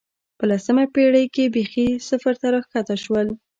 په 0.37 0.43
لسمه 0.49 0.83
پېړۍ 0.93 1.25
کې 1.35 1.43
بېخي 1.53 1.87
صفر 2.09 2.33
ته 2.41 2.47
راښکته 2.53 2.95
شول 3.03 3.27